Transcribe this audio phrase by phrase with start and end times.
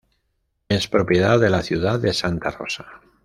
[0.67, 2.87] Es propiedad de la ciudad de Santa Rosa.